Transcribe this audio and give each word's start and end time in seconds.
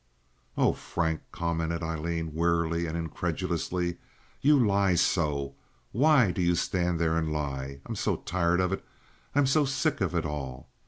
"Oh, 0.57 0.73
Frank," 0.73 1.21
commented 1.31 1.83
Aileen, 1.83 2.33
wearily 2.33 2.87
and 2.87 2.97
incredulously, 2.97 3.97
"you 4.41 4.57
lie 4.57 4.95
so! 4.95 5.53
Why 5.91 6.31
do 6.31 6.41
you 6.41 6.55
stand 6.55 6.97
there 6.99 7.15
and 7.15 7.31
lie? 7.31 7.81
I'm 7.85 7.93
so 7.95 8.15
tired 8.15 8.61
of 8.61 8.71
it; 8.71 8.83
I'm 9.35 9.45
so 9.45 9.63
sick 9.63 10.01
of 10.01 10.15
it 10.15 10.25
all. 10.25 10.69